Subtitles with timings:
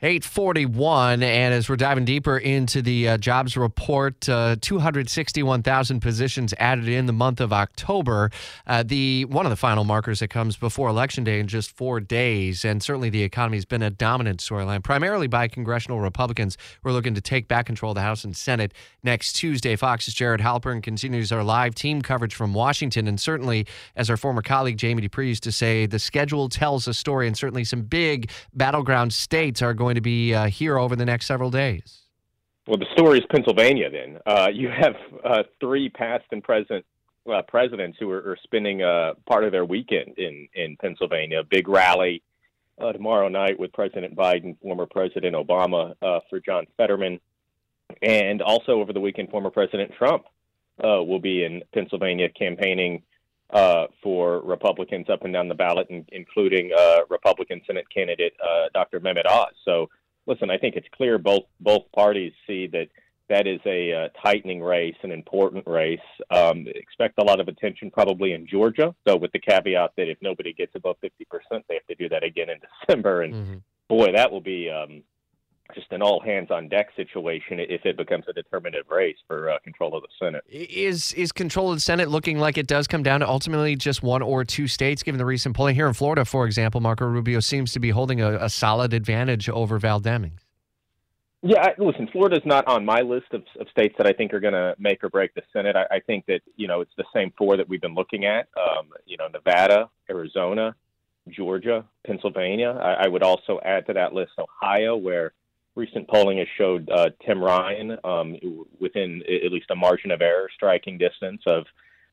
[0.00, 6.86] 841 and as we're diving deeper into the uh, jobs report uh, 261,000 positions added
[6.86, 8.30] in the month of October
[8.68, 11.98] uh, the one of the final markers that comes before election day in just 4
[11.98, 12.64] days.
[12.64, 16.92] And certainly the economy has been a dominant storyline primarily by congressional Republicans who are
[16.92, 19.74] looking to take back control of the House and Senate next Tuesday.
[19.74, 23.08] Fox's Jared Halpern continues our live team coverage from Washington.
[23.08, 26.94] And certainly as our former colleague Jamie Dupree used to say the schedule tells a
[26.94, 31.04] story and certainly some big battleground states are going to be uh, here over the
[31.04, 32.02] next several days?
[32.66, 33.90] Well, the story is Pennsylvania.
[33.90, 36.84] Then uh, you have uh, three past and present
[37.30, 41.42] uh, presidents who are, are spending uh, part of their weekend in in Pennsylvania.
[41.48, 42.22] Big rally
[42.78, 45.94] uh, tomorrow night with President Biden, former President Obama
[46.28, 47.20] for John Fetterman,
[48.02, 50.24] and also over the weekend, former President Trump
[50.82, 53.02] will be in Pennsylvania campaigning
[53.50, 58.68] uh, for Republicans up and down the ballot, in, including uh, Republican Senate candidate uh,
[58.74, 59.00] Dr.
[59.00, 59.52] Mehmet Oz.
[59.64, 59.88] So,
[60.26, 62.88] listen, I think it's clear both both parties see that
[63.28, 65.98] that is a uh, tightening race, an important race.
[66.30, 70.18] Um, expect a lot of attention probably in Georgia, though with the caveat that if
[70.22, 71.10] nobody gets above 50%,
[71.68, 73.22] they have to do that again in December.
[73.22, 73.56] And mm-hmm.
[73.88, 75.02] boy, that will be um,
[75.74, 79.58] just an all hands on deck situation if it becomes a determinative race for uh,
[79.60, 80.42] control of the Senate.
[80.48, 84.02] Is is control of the Senate looking like it does come down to ultimately just
[84.02, 86.80] one or two states, given the recent polling here in Florida, for example?
[86.80, 90.40] Marco Rubio seems to be holding a, a solid advantage over Val Demings.
[91.42, 94.40] Yeah, I, listen, Florida's not on my list of, of states that I think are
[94.40, 95.76] going to make or break the Senate.
[95.76, 98.48] I, I, think that you know it's the same four that we've been looking at.
[98.56, 100.74] Um, you know, Nevada, Arizona,
[101.28, 102.70] Georgia, Pennsylvania.
[102.70, 105.32] I, I would also add to that list Ohio, where
[105.78, 108.36] recent polling has showed uh, Tim Ryan um,
[108.80, 111.64] within at least a margin of error, striking distance of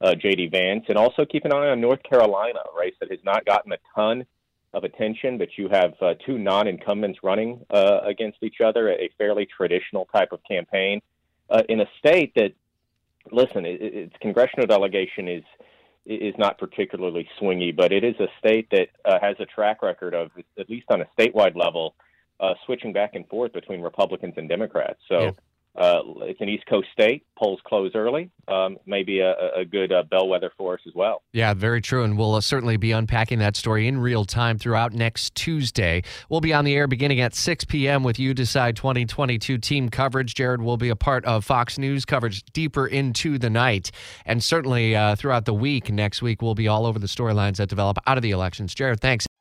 [0.00, 0.48] uh, J.D.
[0.48, 3.72] Vance, and also keep an eye on North Carolina, a race that has not gotten
[3.72, 4.24] a ton
[4.72, 9.44] of attention, but you have uh, two non-incumbents running uh, against each other, a fairly
[9.44, 11.00] traditional type of campaign
[11.50, 12.52] uh, in a state that,
[13.32, 15.44] listen, it, its congressional delegation is
[16.06, 20.14] is not particularly swingy, but it is a state that uh, has a track record
[20.14, 21.94] of, at least on a statewide level,
[22.40, 25.00] uh, switching back and forth between Republicans and Democrats.
[25.08, 25.30] So yeah.
[25.76, 27.24] uh, it's an East Coast state.
[27.36, 28.30] Polls close early.
[28.48, 31.22] Um, maybe a, a good uh, bellwether for us as well.
[31.32, 32.04] Yeah, very true.
[32.04, 36.02] And we'll uh, certainly be unpacking that story in real time throughout next Tuesday.
[36.28, 38.02] We'll be on the air beginning at 6 p.m.
[38.02, 40.34] with You Decide 2022 team coverage.
[40.34, 43.90] Jared will be a part of Fox News coverage deeper into the night.
[44.24, 47.68] And certainly uh, throughout the week, next week, we'll be all over the storylines that
[47.68, 48.74] develop out of the elections.
[48.74, 49.27] Jared, thanks.